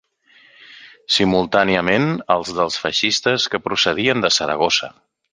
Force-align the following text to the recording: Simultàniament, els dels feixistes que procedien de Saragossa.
Simultàniament, 1.17 2.07
els 2.35 2.53
dels 2.59 2.77
feixistes 2.85 3.45
que 3.55 3.61
procedien 3.67 4.25
de 4.25 4.33
Saragossa. 4.39 4.91